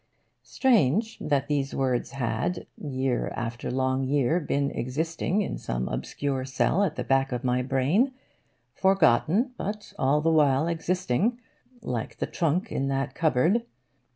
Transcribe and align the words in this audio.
Strange 0.41 1.19
that 1.19 1.47
these 1.47 1.75
words 1.75 2.13
had, 2.13 2.65
year 2.75 3.31
after 3.35 3.69
long 3.69 4.03
year, 4.03 4.39
been 4.39 4.71
existing 4.71 5.43
in 5.43 5.59
some 5.59 5.87
obscure 5.87 6.43
cell 6.43 6.81
at 6.83 6.95
the 6.95 7.03
back 7.03 7.31
of 7.31 7.43
my 7.43 7.61
brain! 7.61 8.11
forgotten 8.73 9.51
but 9.59 9.93
all 9.99 10.19
the 10.19 10.31
while 10.31 10.65
existing, 10.67 11.39
like 11.83 12.17
the 12.17 12.25
trunk 12.25 12.71
in 12.71 12.87
that 12.87 13.13
cupboard. 13.13 13.63